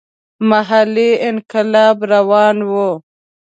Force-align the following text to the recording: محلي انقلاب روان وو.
محلي 0.49 1.09
انقلاب 1.29 1.97
روان 2.13 2.57
وو. 2.71 2.89